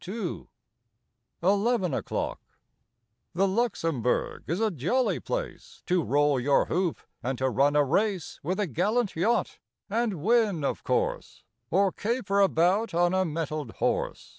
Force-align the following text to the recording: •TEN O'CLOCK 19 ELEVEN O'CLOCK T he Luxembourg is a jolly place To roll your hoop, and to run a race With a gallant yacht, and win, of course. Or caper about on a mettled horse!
•TEN 0.03 0.13
O'CLOCK 0.13 0.47
19 1.43 1.47
ELEVEN 1.47 1.93
O'CLOCK 1.93 2.39
T 3.35 3.39
he 3.39 3.47
Luxembourg 3.47 4.43
is 4.47 4.59
a 4.59 4.71
jolly 4.71 5.19
place 5.19 5.83
To 5.85 6.01
roll 6.01 6.39
your 6.39 6.65
hoop, 6.65 6.99
and 7.21 7.37
to 7.37 7.47
run 7.51 7.75
a 7.75 7.83
race 7.83 8.39
With 8.41 8.59
a 8.59 8.65
gallant 8.65 9.15
yacht, 9.15 9.59
and 9.91 10.23
win, 10.23 10.63
of 10.63 10.83
course. 10.83 11.43
Or 11.69 11.91
caper 11.91 12.39
about 12.39 12.95
on 12.95 13.13
a 13.13 13.23
mettled 13.23 13.73
horse! 13.73 14.29